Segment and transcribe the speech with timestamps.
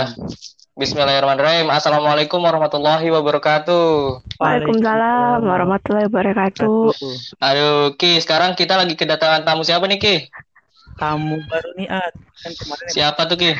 [0.00, 0.16] Ya.
[0.80, 1.68] Bismillahirrahmanirrahim.
[1.68, 4.24] Assalamualaikum warahmatullahi wabarakatuh.
[4.40, 6.96] Waalaikumsalam warahmatullahi wabarakatuh.
[7.36, 10.16] Aduh, Ki, sekarang kita lagi kedatangan tamu siapa nih, Ki?
[10.96, 12.16] Tamu baru nih, Ad.
[12.16, 13.52] Kan kemarin Siapa tuh, Ki?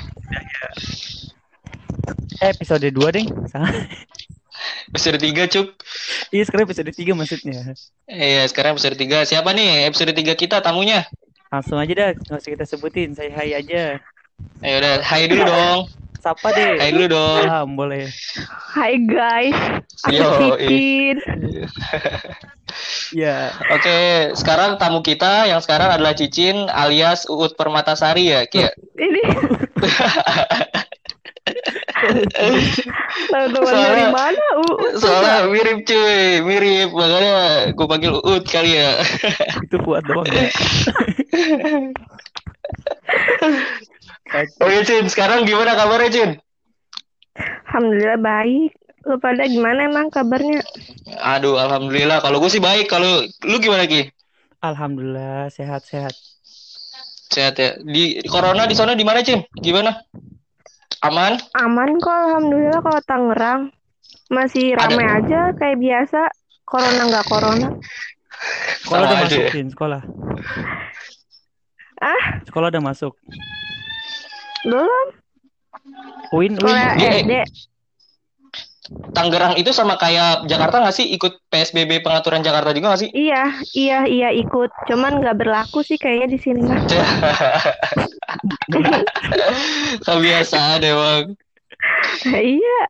[2.41, 3.29] eh, episode 2, Ding.
[3.53, 3.69] Salah.
[4.89, 5.77] Episode 3, Cuk.
[6.33, 7.77] Iya, sekarang episode 3 maksudnya.
[8.09, 9.29] Iya, sekarang episode 3.
[9.29, 11.05] Siapa nih episode 3 kita tamunya?
[11.53, 13.13] Langsung aja dah, nggak usah kita sebutin.
[13.13, 14.01] Saya hai aja.
[14.65, 16.01] Ayo udah, hai dulu dong.
[16.21, 16.77] Sapa deh.
[16.77, 17.45] Hai dulu dong.
[17.45, 18.05] Ah, boleh.
[18.71, 19.57] Hai guys,
[20.05, 20.29] aku Yo,
[20.61, 21.17] Cicin.
[23.11, 23.99] Ya, Oke,
[24.37, 28.63] sekarang tamu kita yang sekarang adalah Cicin alias Uut Permatasari ya, Ki.
[28.63, 28.71] ya?
[28.95, 29.21] Ini
[33.51, 34.45] Soalnya- dari mana?
[34.61, 34.65] U,
[34.97, 37.35] Soalnya mirip cuy, mirip makanya
[37.73, 39.01] gue panggil Uut kali ya.
[39.65, 40.47] itu buat doang ya.
[44.31, 46.31] Oke Cin, sekarang gimana kabarnya Cin?
[47.67, 48.71] Alhamdulillah baik.
[49.09, 50.61] Lu pada gimana emang kabarnya?
[51.25, 52.21] Aduh, alhamdulillah.
[52.21, 52.87] Kalau gue sih baik.
[52.87, 54.07] Kalau lu gimana Ki?
[54.61, 56.13] Alhamdulillah sehat-sehat.
[57.33, 57.71] Sehat ya.
[57.81, 59.41] Di corona di sana di mana Cin?
[59.57, 59.97] Gimana?
[61.01, 61.41] Aman?
[61.57, 63.61] Aman kok Alhamdulillah kalau Tangerang.
[64.31, 65.17] Masih rame Ada.
[65.25, 66.21] aja kayak biasa.
[66.69, 67.69] Corona nggak corona.
[68.85, 69.51] Sekolah Sama udah aja masuk, ya.
[69.51, 70.03] Cin, sekolah.
[72.01, 73.13] Ah, Sekolah udah masuk.
[74.67, 75.07] Belum.
[76.35, 76.77] Win, win.
[76.99, 77.33] SD.
[79.15, 81.07] Tangerang itu sama kayak Jakarta nggak sih?
[81.15, 83.11] Ikut PSBB pengaturan Jakarta juga nggak sih?
[83.15, 84.71] Iya, iya, iya ikut.
[84.91, 86.83] Cuman nggak berlaku sih kayaknya di sini mah.
[90.07, 91.25] Kebiasaan emang.
[92.35, 92.81] iya.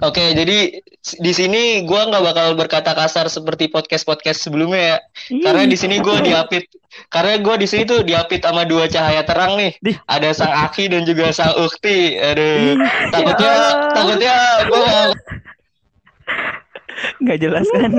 [0.00, 0.58] Oke, jadi
[0.98, 4.98] s- di sini gua nggak bakal berkata kasar seperti podcast-podcast sebelumnya ya.
[5.40, 6.66] Karena di sini gua diapit.
[7.08, 9.76] Karena gua di sini tuh diapit sama dua cahaya terang nih.
[10.06, 12.16] Ada sang Aki dan juga sang Ukti.
[12.16, 12.78] Aduh,
[13.10, 13.92] takutnya Ya Allah.
[13.92, 14.34] takutnya
[14.66, 14.86] gua
[17.20, 17.90] Nggak jelas kan?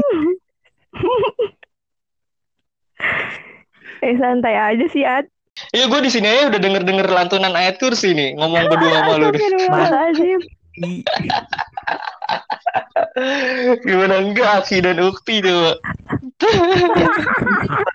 [4.01, 5.25] Eh santai aja sih, Ad.
[5.71, 9.27] Iya, gue di sini aja udah denger-denger lantunan ayat kursi nih, ngomong berdua sama lu.
[10.77, 11.01] Nih.
[11.03, 11.31] Astagfirullahaladzim.
[13.15, 15.79] I- Gimana enggak Aki dan Ukti tuh?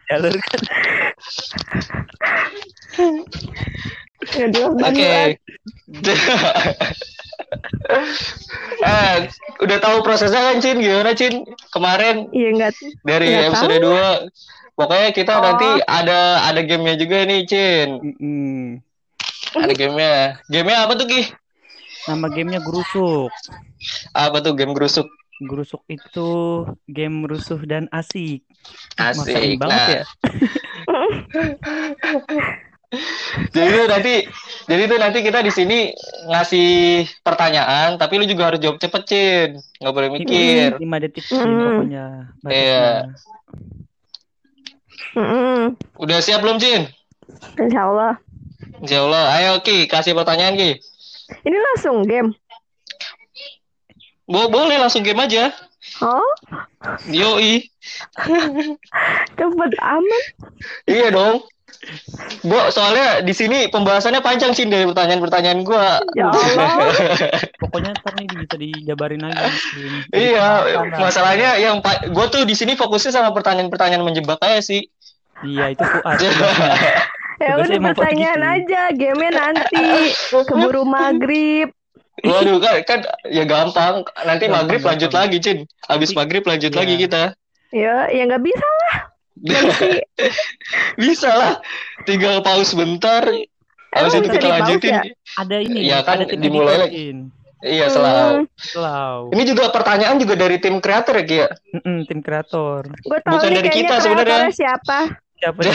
[0.09, 0.61] Jalur kan.
[4.31, 5.11] Ya jelas Oke.
[8.81, 9.15] eh,
[9.59, 10.79] udah tahu prosesnya kan, Cin?
[10.79, 11.43] Gimana, Cin?
[11.73, 12.73] Kemarin Iya enggak.
[13.03, 14.31] dari Nggak episode 2
[14.73, 15.43] Pokoknya kita Oh.
[15.45, 17.89] nanti ada ada gamenya juga nih, Cin.
[18.01, 18.81] Mm-mm.
[19.53, 20.41] Ada gamenya.
[20.49, 21.29] Gamenya apa tuh, Ki?
[22.09, 23.33] Nama gamenya Gerusuk.
[24.17, 25.09] Apa tuh game gerusuk?
[25.41, 26.31] Gerusuk itu
[26.85, 28.45] game rusuh dan asik.
[29.01, 29.57] Asik.
[29.57, 30.05] banget Nah, ya.
[33.55, 34.15] jadi tuh nanti
[34.67, 35.79] jadi tuh nanti kita di sini
[36.29, 39.51] ngasih pertanyaan, tapi lu juga harus jawab cepet, Cin.
[39.81, 40.77] Nggak boleh mikir.
[40.77, 41.61] 5 detik Cin, Mm.
[41.65, 42.07] pokoknya.
[42.51, 42.89] Iya.
[45.17, 45.81] Mm-mm.
[45.97, 46.85] Udah siap belum, Cin?
[47.57, 48.15] Insya Allah.
[48.85, 49.25] Insya Allah.
[49.41, 50.83] Ayo, Ki, kasih pertanyaan, Ki.
[51.47, 52.31] Ini langsung game.
[54.31, 55.51] Bo boleh langsung game aja.
[56.05, 56.23] Oh,
[57.11, 57.67] Yoi.
[59.39, 60.25] cepet amat.
[60.87, 61.43] Iya dong.
[62.45, 65.99] Bo, soalnya di sini pembahasannya panjang sih dari pertanyaan-pertanyaan gua.
[66.13, 66.93] Ya Allah.
[67.65, 69.51] Pokoknya ntar nih bisa dijabarin lagi.
[70.13, 71.81] Iya, Karena- masalahnya yang
[72.13, 74.87] gua tuh di sini fokusnya sama pertanyaan-pertanyaan menjebak aja sih.
[75.41, 76.21] Iya itu Fuad.
[77.41, 78.53] Ya udah pertanyaan gitu.
[78.69, 78.83] aja.
[78.93, 79.85] Gamenya nanti.
[80.31, 81.73] Keburu maghrib.
[82.21, 84.05] Waduh, kan, kan ya gampang.
[84.21, 85.23] Nanti Gampang, maghrib lanjut gampang.
[85.25, 85.59] lagi, Cin.
[85.83, 86.79] Habis Tapi- maghrib lanjut Iya.
[86.79, 87.23] lagi kita.
[87.71, 88.95] Ya, ya nggak bisa lah.
[91.01, 91.55] Bisa lah.
[92.05, 93.25] Tinggal pause bentar.
[93.91, 94.93] Habis Emang itu kita lanjutin.
[94.93, 95.03] ya?
[95.35, 95.81] Ada ini.
[95.83, 97.25] Iya kan, ada tim dimulai lagi.
[97.61, 98.37] Iya, selalu.
[98.37, 99.25] Hmm, Selalu.
[99.33, 101.49] Ini juga pertanyaan juga dari tim kreator ya, Ki ya?
[101.73, 102.85] Mm-mm, tim kreator.
[102.87, 104.49] gue tahu Bukan nih dari kita sebenarnya.
[104.51, 104.99] siapa.
[105.37, 105.61] Siapa?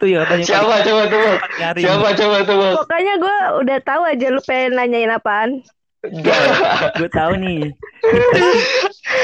[0.00, 1.28] Tuh ya tanya Siapa coba tuh?
[1.76, 2.56] Siapa coba tuh?
[2.56, 2.74] Bang?
[2.80, 5.60] Pokoknya gue udah tahu aja lu pengen nanyain apaan.
[6.00, 7.76] Gue tahu nih.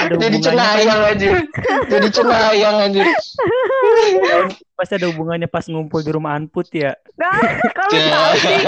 [0.04, 1.28] ada Jadi cenayang aja.
[1.88, 3.02] Jadi cenayang aja.
[4.76, 6.92] pasti ada hubungannya pas ngumpul di rumah Anput ya.
[7.16, 7.32] Nah,
[7.72, 8.60] kalau tahu sih.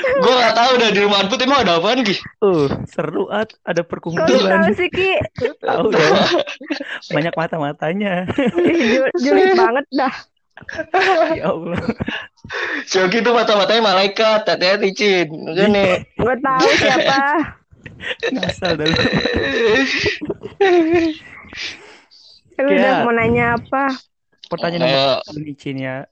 [0.00, 2.16] Gue gak tahu dah di rumah Anput emang ada apaan Ki?
[2.40, 4.64] Uh, seru at ada perkumpulan.
[4.64, 5.20] tahu sih Ki.
[5.60, 6.16] Tahu dong.
[7.12, 8.24] Banyak mata-matanya.
[9.20, 10.31] Julid banget dah.
[11.40, 11.78] ya Allah.
[12.84, 15.28] Shoki tuh mata-matanya malaikat, hati-hati Cin.
[15.30, 16.02] Gini.
[16.18, 17.20] Gue tahu siapa.
[18.34, 18.96] Ngasal dah lu.
[22.62, 23.90] Lu udah mau nanya apa?
[24.52, 25.24] pertanyaan Ayo.
[25.32, 26.04] nomor ya.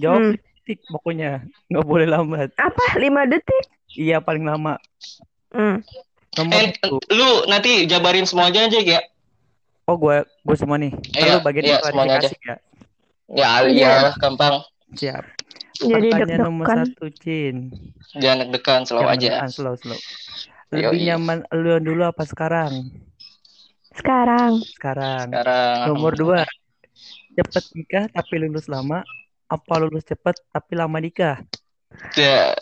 [0.00, 0.32] Jawab Hmm.
[0.40, 1.44] detik pokoknya.
[1.68, 2.48] Nggak boleh lambat.
[2.56, 2.84] Apa?
[2.96, 3.68] Lima detik?
[3.92, 4.80] Iya, paling lama.
[5.52, 5.84] Hmm.
[6.36, 6.72] Nomor Eh,
[7.12, 9.00] lu nanti jabarin semuanya aja ya.
[9.84, 10.92] Oh, gue gue semua nih.
[11.12, 12.56] Iya, Lalu bagian iya, semuanya klarifikasi ya.
[13.26, 14.10] Ya, Iya.
[14.10, 14.62] ya, gampang.
[14.94, 15.24] Siap.
[15.76, 16.86] Jadi Pertanyaan nomor deg-degan.
[16.88, 17.56] satu, Cin.
[18.16, 19.28] Jangan deg-degan, slow Jangan aja.
[19.28, 19.98] deg-degan, slow, slow.
[20.72, 20.82] Yoi.
[20.82, 22.72] Lebih nyaman lu yang dulu apa sekarang?
[23.92, 24.62] Sekarang.
[24.62, 25.26] Sekarang.
[25.28, 25.76] Sekarang.
[25.90, 26.40] Nomor dua,
[27.34, 29.02] cepet nikah tapi lulus lama,
[29.46, 31.42] apa lulus cepet tapi lama nikah?
[32.14, 32.54] Ya.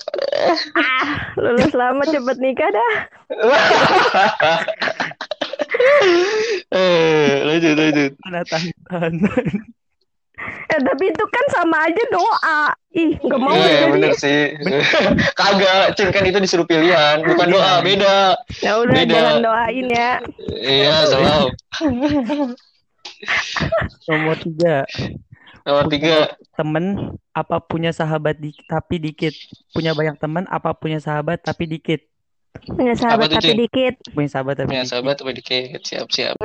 [1.38, 2.94] Lulus lama cepet nikah dah.
[6.75, 8.12] eh, lanjut, lanjut.
[8.25, 9.14] Mana tahan
[10.67, 12.61] Eh, tapi itu kan sama aja doa.
[12.91, 13.91] Ih, nggak mau Iya, jadi.
[13.93, 14.41] bener sih.
[15.38, 18.38] Kagak, Cin kan itu disuruh pilihan, bukan doa, beda.
[18.58, 19.12] Ya udah Beda.
[19.12, 20.12] jangan doain ya.
[20.56, 21.49] Iya, selalu.
[24.06, 24.76] Nomor tiga,
[25.64, 26.17] Nomor tiga.
[26.55, 26.85] temen
[27.32, 29.32] apa punya sahabat di, tapi dikit?
[29.70, 32.05] Punya banyak teman apa punya sahabat tapi dikit?
[32.64, 33.58] Punya sahabat tuh, tapi Cin?
[33.58, 33.94] dikit.
[34.12, 34.93] Punya sahabat tapi Punya dikit.
[34.93, 35.81] sahabat apa dikit?
[35.82, 36.37] Siap, siap.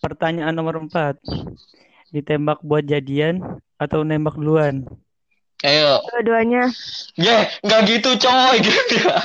[0.00, 1.16] Pertanyaan nomor empat,
[2.14, 4.86] ditembak buat jadian atau nembak duluan?
[5.64, 5.98] Ayo.
[6.12, 6.68] Dua-duanya.
[7.16, 9.16] Ya, nggak gitu coy gitu ya.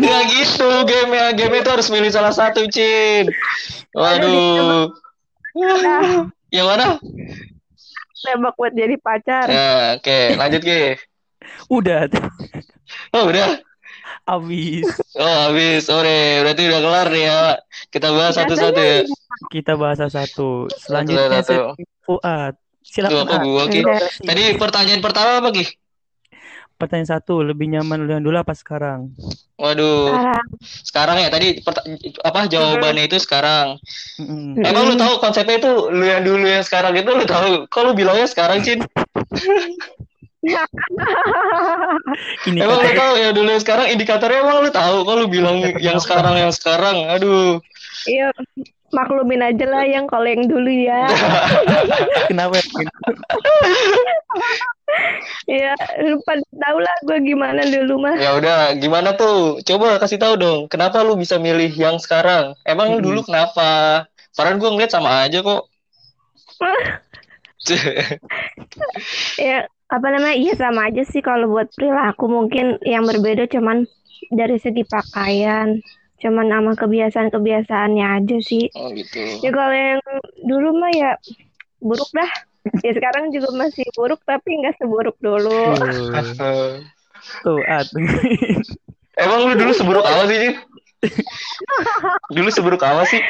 [0.00, 1.26] Nggak gitu game ya.
[1.36, 3.28] Game itu harus milih salah satu, Cin.
[3.92, 4.88] Waduh.
[6.50, 6.86] Yang mana?
[8.20, 9.46] Tembak buat jadi pacar.
[9.48, 10.96] Ya, oke, lanjut Ki.
[11.72, 12.08] Udah,
[13.14, 13.60] Oh, udah.
[14.26, 14.86] habis.
[15.14, 15.86] Oh, habis.
[15.86, 16.42] Sore.
[16.42, 17.40] Berarti udah kelar nih ya.
[17.90, 18.98] Kita bahas satu-satu ya.
[19.50, 20.66] Kita bahasa satu.
[20.74, 21.78] Selanjutnya Satu-satu.
[22.10, 22.54] Fuad.
[22.58, 23.22] Tuh, Silakan.
[23.22, 23.62] apa gua?
[23.70, 24.02] Udah.
[24.18, 25.62] Tadi pertanyaan pertama apa, Ki?
[26.74, 29.12] Pertanyaan satu, lebih nyaman lu yang dulu apa sekarang?
[29.60, 30.10] Waduh.
[30.10, 30.46] Sekarang.
[30.82, 31.60] Sekarang ya tadi
[32.24, 33.76] apa jawabannya itu sekarang.
[34.16, 34.64] Mm-mm.
[34.64, 37.68] Emang lu tahu konsepnya itu lu yang dulu yang sekarang itu lu tahu.
[37.68, 38.80] Kok lu bilangnya sekarang, Cin?
[42.48, 45.04] Ini Emang lu tahu ya dulu yang sekarang indikatornya emang lu tahu.
[45.04, 47.12] Kok lu bilang yang sekarang yang sekarang.
[47.12, 47.60] Aduh.
[48.08, 48.32] Iya,
[48.90, 51.06] maklumin aja lah yang kalau yang dulu ya.
[52.30, 52.58] kenapa?
[52.58, 52.88] Vin?
[55.46, 58.16] Iya, lu pada tahu lah gue gimana dulu mah.
[58.18, 59.62] Ya udah, gimana tuh?
[59.62, 60.60] Coba kasih tahu dong.
[60.66, 62.58] Kenapa lu bisa milih yang sekarang?
[62.66, 63.04] Emang Mm-mm.
[63.04, 64.04] dulu kenapa?
[64.34, 65.62] Padahal gua ngeliat sama aja kok.
[69.36, 70.32] Ya, apa namanya?
[70.32, 73.84] Iya sama aja sih kalau buat perilaku mungkin yang berbeda cuman
[74.32, 75.76] dari segi pakaian,
[76.20, 78.68] cuman sama kebiasaan-kebiasaannya aja sih.
[78.76, 79.40] Oh gitu.
[79.40, 80.04] Ya kalau yang
[80.44, 81.10] dulu mah ya
[81.80, 82.30] buruk dah.
[82.84, 85.72] Ya sekarang juga masih buruk tapi nggak seburuk dulu.
[85.80, 86.84] Tuh,
[87.44, 87.88] tuh, Ad.
[89.24, 90.52] Emang lu dulu seburuk apa sih?
[92.36, 93.20] Dulu seburuk apa sih?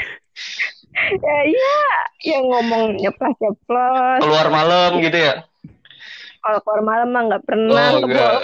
[1.15, 1.79] Ya iya,
[2.27, 4.19] yang ngomong nyeplos-nyeplos.
[4.19, 5.47] Keluar malam gitu ya?
[6.41, 8.35] Kalau keluar malam mah nggak pernah Oh, enggak.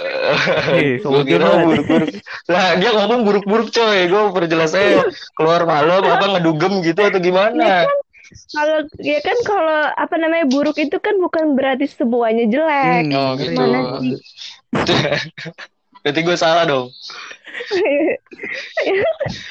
[1.01, 2.09] Gua kira buruk-buruk.
[2.45, 4.05] Lah, dia ngomong buruk-buruk, coy.
[4.05, 5.01] Gue perjelas saya
[5.33, 7.89] keluar malam apa ngedugem gitu atau gimana?
[8.53, 13.07] Kalau ya kan kalau apa namanya buruk itu kan bukan berarti semuanya jelek.
[13.07, 13.55] Hmm, Oh, gitu.
[13.55, 14.13] Mana sih?
[16.05, 16.87] Berarti gue salah dong.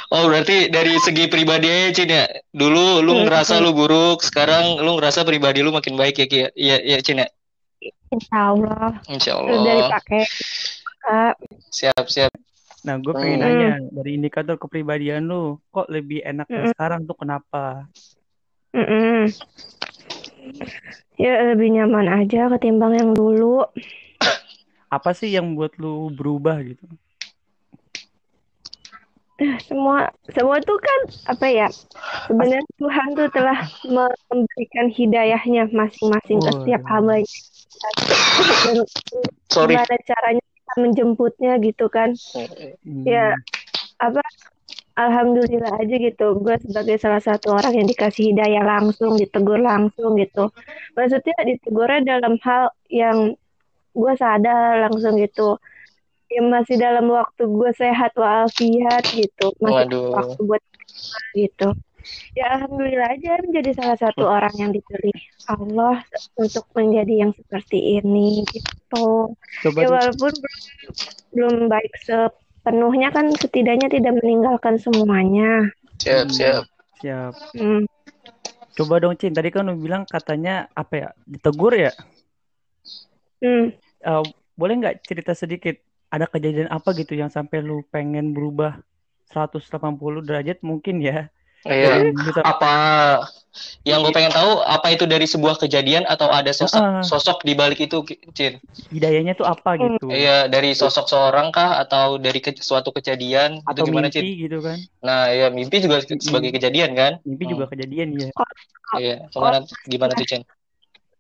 [0.08, 2.24] Oh, berarti dari segi pribadi aja, Cin ya.
[2.54, 6.48] Dulu lu ngerasa lu buruk, sekarang lu ngerasa pribadi lu makin baik ya, Ki ya?
[6.54, 7.28] Iya, iya, Cin ya.
[8.10, 8.88] Insya Allah.
[9.10, 9.88] Insya Allah.
[9.90, 10.22] pakai
[11.06, 11.34] Kak,
[11.70, 12.32] Siap, siap.
[12.82, 13.46] Nah, gue pengen Hmm.
[13.46, 16.72] nanya dari indikator kepribadian lu, kok lebih enak yang Mm.
[16.74, 17.86] sekarang tuh kenapa?
[18.70, 19.30] mm-mm.
[21.16, 23.64] Ya lebih nyaman aja ketimbang yang dulu.
[24.86, 26.86] Apa sih yang buat lu berubah gitu?
[29.68, 31.68] Semua semua tuh kan apa ya?
[32.24, 33.58] Sebenarnya Tuhan tuh telah
[34.32, 37.28] memberikan hidayahnya masing-masing ke setiap hambanya.
[39.52, 39.76] Sorry.
[39.76, 42.16] gimana caranya kita menjemputnya gitu kan?
[42.16, 43.04] Hmm.
[43.04, 43.36] Ya,
[44.00, 44.24] apa
[44.96, 50.48] alhamdulillah aja gitu gue sebagai salah satu orang yang dikasih hidayah langsung ditegur langsung gitu
[50.96, 53.36] maksudnya ditegurnya dalam hal yang
[53.92, 55.60] gue sadar langsung gitu
[56.26, 60.10] ya masih dalam waktu gue sehat walafiat gitu masih Waduh.
[60.14, 60.62] waktu buat
[61.34, 61.68] gitu
[62.38, 65.18] ya alhamdulillah aja menjadi salah satu orang yang dipilih
[65.50, 66.02] Allah
[66.38, 69.34] untuk menjadi yang seperti ini gitu
[69.66, 70.62] Coba ya dong, walaupun belum,
[71.34, 75.70] belum baik sepenuhnya kan setidaknya tidak meninggalkan semuanya.
[76.02, 76.64] Siap, siap.
[76.98, 77.34] siap.
[77.54, 77.86] Hmm.
[78.76, 79.32] Coba dong, Cin.
[79.32, 81.08] Tadi kan lu bilang katanya apa ya?
[81.24, 81.94] Ditegur ya?
[83.38, 83.72] Hmm.
[84.02, 84.24] Eh,
[84.58, 85.78] boleh nggak cerita sedikit?
[86.16, 88.80] Ada kejadian apa gitu yang sampai lu pengen berubah
[89.28, 89.60] 180
[90.24, 91.28] derajat mungkin ya?
[91.60, 92.08] Iya.
[92.14, 92.72] Bisa- Apa
[93.82, 97.00] yang gue pengen tahu apa itu dari sebuah kejadian atau ada sosok Ah.
[97.02, 98.00] sosok di balik itu
[98.32, 100.06] Cin Hidayahnya tuh apa gitu?
[100.06, 104.24] iya dari sosok seorang kah atau dari ke- suatu kejadian Atau itu gimana mimpi Cin
[104.38, 104.78] gitu kan?
[105.00, 107.52] nah ya mimpi juga sebagai kejadian kan Mimpi Hmm.
[107.56, 108.28] juga kejadian ya.
[108.96, 109.56] iya gimana
[109.86, 110.42] gimana tuh Cin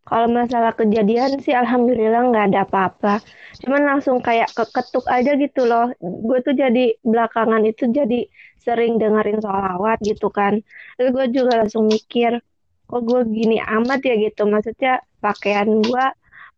[0.06, 3.14] Kalau masalah kejadian sih alhamdulillah nggak ada apa-apa.
[3.58, 5.90] Cuman langsung kayak keketuk aja gitu loh.
[5.98, 8.30] Gue tuh jadi belakangan itu jadi
[8.62, 10.62] sering dengerin sholawat gitu kan.
[10.94, 12.38] Terus gue juga langsung mikir,
[12.86, 14.46] kok gue gini amat ya gitu.
[14.46, 16.06] Maksudnya pakaian gue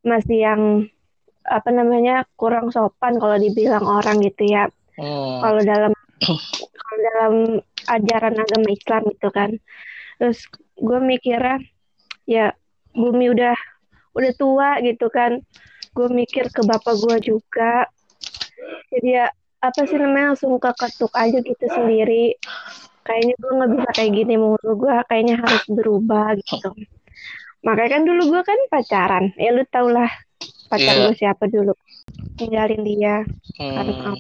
[0.05, 0.63] masih yang
[1.49, 4.69] apa namanya kurang sopan kalau dibilang orang gitu ya.
[5.01, 5.41] Hmm.
[5.41, 5.93] Kalau dalam
[6.77, 7.35] kalau dalam
[7.89, 9.51] ajaran agama Islam gitu kan.
[10.21, 10.45] Terus
[10.77, 11.65] gue mikirnya
[12.29, 12.53] ya
[12.95, 13.57] bumi udah
[14.15, 15.41] udah tua gitu kan.
[15.93, 17.89] Gue mikir ke bapak gue juga.
[18.93, 19.27] Jadi ya
[19.59, 22.39] apa sih namanya langsung keketuk aja gitu sendiri.
[23.03, 26.71] Kayaknya gue nggak bisa kayak gini mulu gue kayaknya harus berubah gitu.
[27.65, 29.25] Makanya kan dulu gue kan pacaran.
[29.35, 30.11] Ya lu tau lah
[30.69, 31.03] pacar Iya.
[31.09, 31.73] gue siapa dulu.
[32.39, 33.25] Tinggalin dia
[33.59, 34.17] karena Hmm.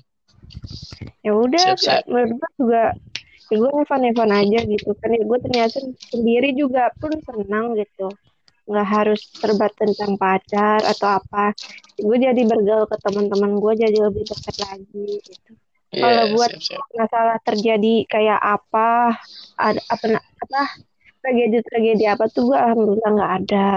[1.22, 1.66] ya udah
[2.08, 2.82] menurut gue juga
[3.48, 5.78] ya gue Evan Evan aja gitu kan ya gue ternyata
[6.10, 8.08] sendiri juga pun senang gitu
[8.68, 11.56] nggak harus terbat tentang pacar atau apa
[11.94, 15.52] gue jadi bergaul ke teman-teman gue jadi lebih dekat lagi gitu
[15.88, 16.84] Iya, Kalau buat- siap, siap.
[16.92, 19.16] masalah terjadi kayak apa
[19.56, 20.60] ada apa apa
[21.18, 23.68] tragedi tragedi apa tuh gue alhamdulillah nggak ada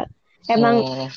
[0.45, 1.07] emang Hmm.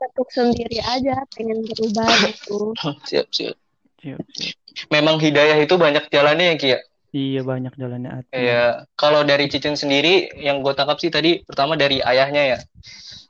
[0.00, 2.70] ketuk sendiri aja pengen berubah gitu
[3.10, 3.58] siap siap
[3.98, 4.54] Siap, siap.
[4.86, 6.80] memang hidayah itu banyak jalannya ya Ki ya
[7.14, 8.34] Iya banyak jalannya hati.
[8.34, 12.58] Iya, kalau dari Cicin sendiri yang gue tangkap sih tadi pertama dari ayahnya ya.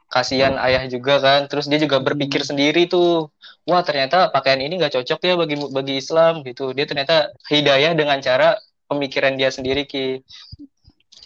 [0.08, 3.28] Kasihan ayah juga kan, terus dia juga berpikir sendiri tuh,
[3.68, 6.72] wah ternyata pakaian ini nggak cocok ya bagi bagi Islam gitu.
[6.72, 8.56] Dia ternyata hidayah dengan cara
[8.88, 10.22] pemikiran dia sendiri Ki.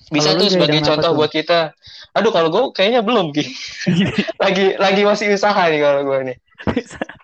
[0.09, 1.19] Bisa Kalau lu tuh sebagai contoh tuh?
[1.21, 1.59] buat kita.
[2.17, 3.45] Aduh kalau gue kayaknya belum Ki.
[4.45, 6.37] lagi lagi masih usaha nih kalau gue nih.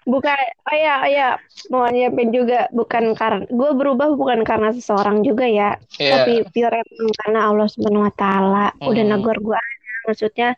[0.04, 0.36] Bukan,
[0.68, 1.28] oh ya, oh ya,
[1.72, 6.12] mau nyiapin juga bukan karena gue berubah bukan karena seseorang juga ya, Iya.
[6.20, 6.84] tapi pure
[7.24, 9.12] karena Allah Subhanahu Wa Taala udah Hmm.
[9.16, 10.48] negor gue aja, maksudnya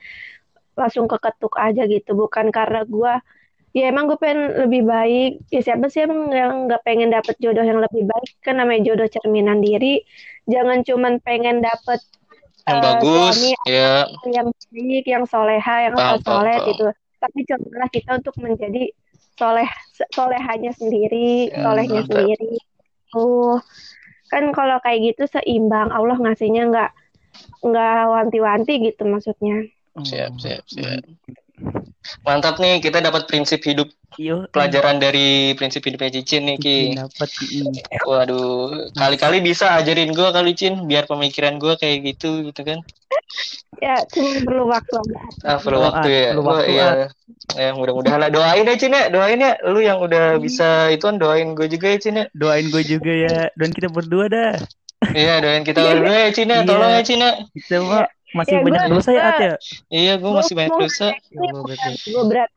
[0.74, 3.12] langsung keketuk aja gitu, bukan karena gue
[3.70, 7.62] ya emang gue pengen lebih baik, ya siapa sih emang yang nggak pengen dapet jodoh
[7.62, 10.02] yang lebih baik kan namanya jodoh cerminan diri,
[10.50, 12.02] jangan cuman pengen dapet
[12.66, 13.92] yang eh, bagus, suami ya.
[14.26, 16.68] yang baik, yang soleha, yang Paham, soleh paham.
[16.74, 16.84] gitu.
[17.16, 18.82] Tapi cobalah kita untuk menjadi
[19.38, 19.68] soleh
[20.10, 22.10] solehanya sendiri, Ya, solehnya mantap.
[22.10, 22.54] sendiri.
[23.14, 23.56] Oh,
[24.28, 25.94] kan kalau kayak gitu seimbang.
[25.94, 26.90] Allah ngasihnya nggak
[27.62, 29.62] nggak wanti-wanti gitu maksudnya.
[30.02, 31.00] Siap, siap, siap.
[32.22, 36.78] Mantap nih, kita dapat prinsip hidup Iyo, pelajaran dari prinsip hidupnya Cicin nih Ki.
[36.96, 38.06] dapat mm.
[38.08, 42.80] Waduh, kali-kali bisa ajarin gue kali Cin, biar pemikiran gue kayak gitu gitu kan.
[43.76, 44.96] Ya, cuma perlu waktu.
[45.44, 46.30] Ah, perlu Doa, waktu ya.
[46.32, 46.88] perlu waktu, iya.
[47.54, 48.30] Ya, mudah-mudahan lah.
[48.32, 49.52] Doain ya Cin ya, doain ya.
[49.68, 52.24] Lu yang udah bisa ituan doain gue juga ya Cin ya.
[52.32, 54.56] Doain gue juga ya, dan kita berdua dah.
[55.12, 56.64] Iya, doain kita berdua ya Cin ya.
[56.64, 56.68] Iya.
[56.72, 57.30] Tolong ya Cin ya.
[57.52, 59.54] Kita mah masih Ya, banyak gua- dosa ya, At ya.
[59.88, 61.06] Iya, gue masih banyak Gua- dosa.
[62.04, 62.50] Gue berat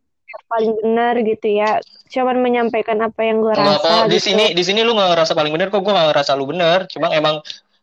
[0.45, 1.79] paling benar gitu ya.
[2.09, 4.33] Cuman menyampaikan apa yang gue apa, rasa di gitu.
[4.33, 6.85] sini di sini lu nggak ngerasa paling bener kok, gue nggak ngerasa lu bener.
[6.89, 7.39] Cuma emang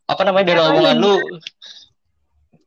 [0.07, 1.15] apa namanya dari omongan lu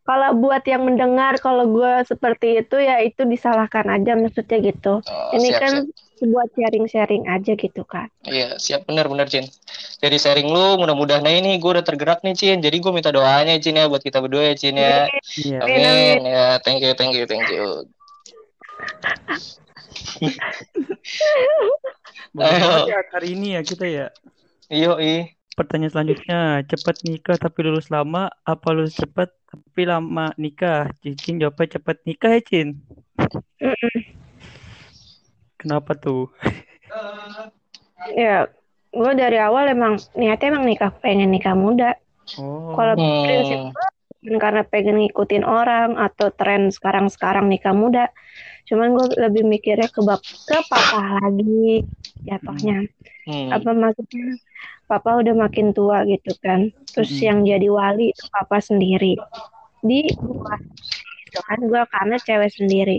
[0.04, 5.06] Kalau buat yang mendengar, kalau gue seperti itu ya itu disalahkan aja maksudnya gitu.
[5.06, 6.26] Oh, Ini siap, kan siap.
[6.34, 8.10] buat sharing-sharing aja gitu kan.
[8.26, 9.46] Iya, siap benar-benar Cin.
[10.00, 12.64] Dari sharing lu, mudah-mudahan nah ini gue udah tergerak nih Cin.
[12.64, 15.12] Jadi gue minta doanya Cin ya buat kita berdua ya Cin ya.
[15.36, 15.60] Iya.
[15.60, 16.18] Amin, Amin.
[16.24, 17.84] Ya, thank you, thank you, thank you.
[22.40, 22.88] Ayo.
[22.88, 24.08] ya hari ini ya kita ya.
[24.72, 25.36] Iyo, ih.
[25.60, 30.88] Pertanyaan selanjutnya, cepat nikah tapi lulus lama, apa lulus cepat tapi lama nikah?
[31.04, 32.80] Cicin jawabnya cepat nikah ya, Cin?
[35.60, 36.32] Kenapa tuh?
[38.16, 38.48] Ya,
[38.90, 41.94] gue dari awal emang niatnya emang nikah pengen nikah muda.
[42.38, 43.72] Oh, Kalau prinsip Hmm.
[43.74, 43.88] gue
[44.20, 48.10] bukan karena pengen ngikutin orang atau tren sekarang-sekarang nikah muda.
[48.66, 51.86] Cuman gue lebih mikirnya ke bap ke papa lagi
[52.22, 52.86] jatuhnya.
[53.26, 53.50] Hmm.
[53.54, 54.38] Apa maksudnya?
[54.90, 56.74] Papa udah makin tua gitu kan.
[56.90, 57.26] Terus Hmm.
[57.26, 59.18] yang jadi wali itu papa sendiri.
[59.80, 60.58] Di gua
[61.24, 62.98] gitu kan gue karena cewek sendiri.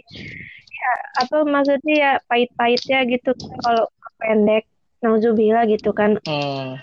[0.70, 3.85] Ya, apa maksudnya ya pahit-pahitnya gitu kan kalau
[4.16, 4.64] pendek
[5.00, 6.76] nauzubillah gitu kan Hmm.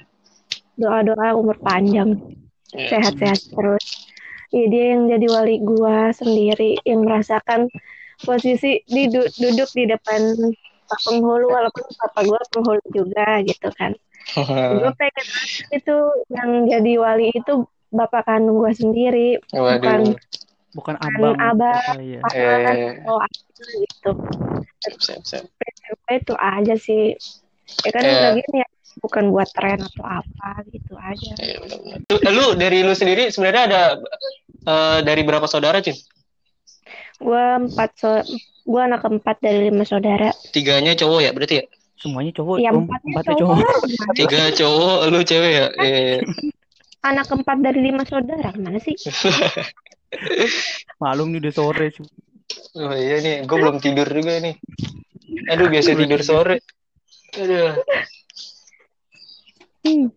[0.77, 2.17] doa-doa umur panjang
[2.75, 3.85] Iya, sehat-sehat terus
[4.51, 7.71] ya dia yang jadi wali gua sendiri yang merasakan
[8.21, 10.35] posisi di du- duduk di depan
[10.87, 13.95] pak penghulu walaupun papa gua penghulu juga gitu kan
[14.77, 15.27] gue pengen
[15.71, 15.95] itu
[16.27, 19.79] yang jadi wali itu bapak kandung gua sendiri bukan Waduh.
[19.79, 20.01] bukan
[20.75, 21.35] Bukan abang.
[21.41, 22.19] abang, Oh, iya.
[22.21, 22.93] pasangan Eh.
[23.01, 24.11] atau apa gitu
[24.77, 25.43] Siap, siap, siap.
[25.57, 27.03] prinsip gue itu aja sih
[27.83, 28.21] ya kan Eh.
[28.31, 28.65] lagi ya
[28.97, 31.97] bukan buat tren atau apa gitu aja Iya, benar-benar.
[32.27, 33.81] Lu, dari lu sendiri sebenarnya ada
[34.65, 35.95] eh, dari berapa saudara, Cin?
[37.17, 38.09] gue empat so
[38.61, 41.63] gue anak keempat dari lima saudara Tiganya cowok ya, berarti ya?
[41.97, 43.79] Semuanya cowok, ya em- empatnya empatnya cowok cowok.
[44.13, 45.65] Tiga cowok, lu cewek ya?
[45.77, 46.15] Iya.
[47.01, 48.93] anak keempat dari lima saudara gimana sih
[51.01, 51.85] Malum nih udah sore.
[51.89, 52.05] sih.
[52.75, 54.55] Oh iya nih, gue belum tidur juga nih.
[55.49, 56.61] Aduh, biasa tidur sore.
[57.35, 57.73] Aduh.
[59.83, 60.07] Hmm.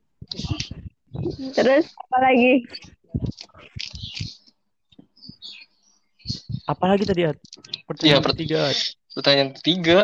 [1.55, 2.67] terus apa lagi
[6.67, 7.35] Apalagi tadi, At?
[7.91, 8.71] Pertanyaan per- ketiga.
[9.11, 9.99] Pertanyaan ketiga.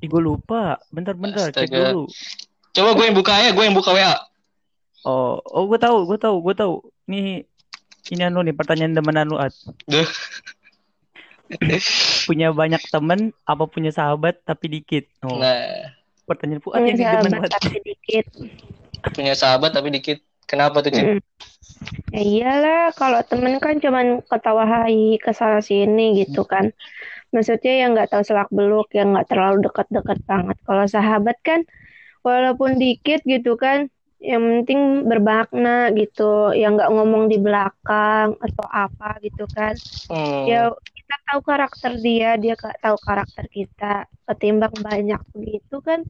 [0.00, 0.80] Ih, gue lupa.
[0.88, 1.92] Bentar-bentar, cek Astaga.
[1.92, 2.04] dulu.
[2.72, 4.16] Coba gue yang buka ya, gue yang buka WA.
[5.04, 6.74] Oh, oh gue tahu, gue tahu, gue tahu.
[7.04, 7.44] Nih,
[8.08, 9.52] ini anu nih pertanyaan demenan lu, At.
[9.84, 10.08] Duh.
[12.24, 15.04] Punya banyak temen apa punya sahabat tapi dikit?
[15.20, 15.96] Oh, Nah,
[16.28, 17.50] pertanyaan Fuad punya yang sahabat banget.
[17.56, 18.24] tapi sedikit
[19.12, 20.18] punya sahabat tapi dikit.
[20.48, 21.04] Kenapa tuh, Cin?
[21.04, 21.20] Mm.
[22.10, 26.72] Ya iyalah, kalau temen kan cuman ketawa hai ke sana sini gitu kan.
[27.30, 30.56] Maksudnya yang nggak tahu selak beluk, yang nggak terlalu dekat-dekat banget.
[30.64, 31.68] Kalau sahabat kan,
[32.24, 39.20] walaupun dikit gitu kan, yang penting bermakna gitu, yang nggak ngomong di belakang atau apa
[39.20, 39.76] gitu kan.
[40.08, 40.48] Hmm.
[40.48, 40.72] Ya
[41.08, 44.04] kita tahu karakter dia, dia nggak tahu karakter kita.
[44.28, 46.04] Ketimbang banyak begitu kan.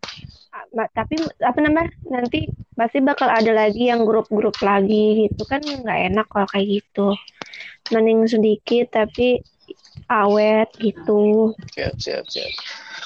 [0.51, 1.95] Ah, Tapi apa namanya?
[2.11, 7.15] Nanti pasti bakal ada lagi yang grup-grup lagi gitu kan nggak enak kalau kayak gitu.
[7.95, 9.39] Mending sedikit tapi
[10.11, 11.55] awet gitu.
[11.79, 12.51] Siap, siap, siap.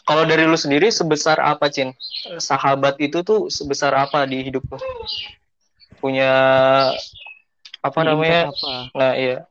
[0.08, 1.92] Kalau dari lu sendiri sebesar apa, Cin?
[2.40, 4.80] Sahabat itu tuh sebesar apa di hidup lu?
[6.00, 6.32] Punya
[7.84, 8.48] apa namanya?
[8.48, 8.72] apa?
[8.96, 9.44] Nah, iya.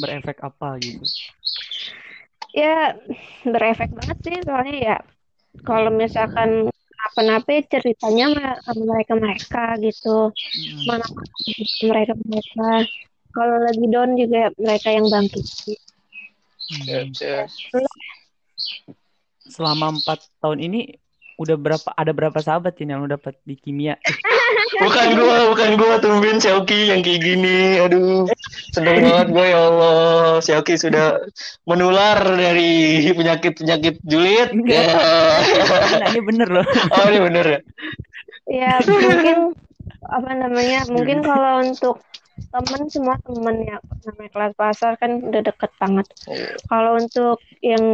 [0.00, 1.04] Berefek apa gitu?
[2.52, 2.96] Ya
[3.48, 4.96] berefek banget sih soalnya ya
[5.64, 6.68] kalau misalkan
[7.02, 10.30] apa-apa ya ceritanya sama- sama mereka-mereka gitu.
[10.30, 10.84] Hmm.
[10.86, 11.06] Mana
[11.82, 12.70] mereka-mereka.
[13.32, 15.44] Kalau lagi down juga mereka yang bangkit.
[16.62, 17.48] Siap, siap.
[19.48, 20.80] Selama empat tahun ini
[21.42, 23.98] udah berapa ada berapa sahabat ini yang lu dapat di kimia?
[24.72, 27.76] Bukan gua, bukan gua tumben Xiaoki yang kayak gini.
[27.76, 28.24] Aduh,
[28.72, 30.40] seneng banget gue ya Allah.
[30.40, 31.20] Xiaoki sudah
[31.68, 34.48] menular dari penyakit-penyakit julid.
[34.56, 34.80] Enggak.
[34.80, 34.96] Ya.
[36.00, 36.66] Nah, ini bener loh.
[36.96, 37.60] Oh, ini bener ya?
[38.48, 39.38] Ya mungkin
[40.08, 42.00] apa namanya mungkin kalau untuk
[42.50, 43.76] temen semua temen ya
[44.08, 46.06] namanya kelas pasar kan udah deket banget.
[46.66, 47.84] Kalau untuk yang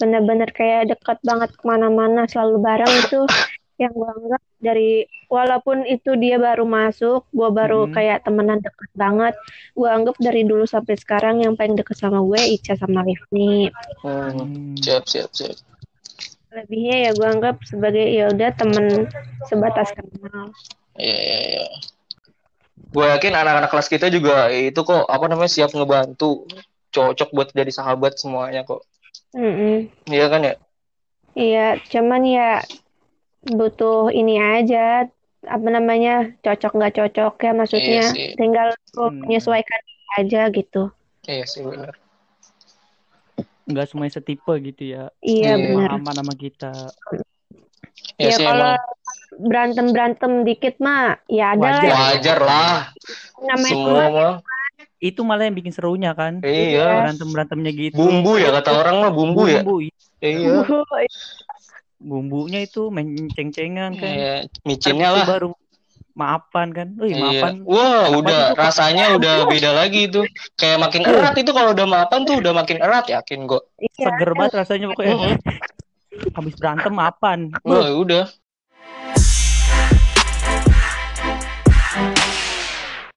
[0.00, 3.22] benar-benar kayak deket banget ke mana-mana selalu bareng itu
[3.76, 7.92] yang gue anggap dari walaupun itu dia baru masuk, gue baru Hmm.
[7.92, 9.34] kayak temenan deket banget.
[9.76, 13.68] Gue anggap dari dulu sampai sekarang yang paling deket sama gue Ica sama Rifni.
[14.00, 14.74] Hmm.
[14.80, 15.56] Siap, siap, siap.
[16.56, 19.12] Lebihnya ya gue anggap sebagai ya udah temen
[19.44, 20.48] sebatas kenal.
[20.96, 21.64] Iya, iya, iya.
[22.94, 26.48] Gue yakin anak-anak kelas kita juga itu kok apa namanya siap ngebantu,
[26.94, 28.84] cocok buat jadi sahabat semuanya kok.
[29.36, 29.92] Mm-mm.
[30.08, 30.54] Iya kan ya?
[31.36, 32.64] Iya, cuman ya
[33.44, 35.04] butuh ini aja
[35.46, 38.28] apa namanya cocok nggak cocok ya maksudnya Iya sih.
[38.34, 39.20] tinggal lu Hmm.
[39.28, 39.82] menyesuaikan
[40.16, 40.88] aja gitu.
[41.28, 41.94] Iya sih benar.
[43.68, 45.12] Nggak semuanya setipe gitu ya.
[45.20, 45.62] Iya Iya.
[45.62, 45.90] benar.
[45.92, 46.74] Pemahaman sama kita.
[48.16, 48.95] Iya Ya sih kalau emang
[49.36, 51.88] berantem berantem dikit mah ya ada lah Wajar.
[51.88, 52.76] yang wajar lah.
[53.40, 54.34] namanya Semua mah.
[54.96, 56.40] Itu malah yang bikin serunya kan.
[56.40, 57.04] Iya.
[57.04, 58.00] Berantem berantemnya gitu.
[58.00, 59.60] Bumbu ya kata orang mah bumbu ya.
[59.60, 59.76] Bumbu.
[60.24, 60.64] Iya.
[61.96, 64.12] Bumbunya itu main ceng-cengan kan.
[64.12, 65.24] Iya, micinnya lah.
[65.24, 65.48] baru
[66.12, 66.88] maafan kan.
[66.96, 67.20] Wih, Iya.
[67.20, 67.54] maafan.
[67.64, 68.56] Wah, Enak udah itu.
[68.56, 70.20] rasanya udah beda lagi itu.
[70.56, 73.68] Kayak makin erat itu kalau udah maafan tuh udah makin erat yakin kok.
[73.76, 75.16] Iya, Seger banget rasanya pokoknya.
[76.32, 77.40] Habis berantem maafan.
[77.64, 78.24] Wah, udah.